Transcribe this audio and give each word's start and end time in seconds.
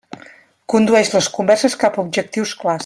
Condueix 0.73 1.11
les 1.17 1.29
converses 1.37 1.79
cap 1.85 2.01
a 2.01 2.07
objectius 2.09 2.59
clars. 2.63 2.79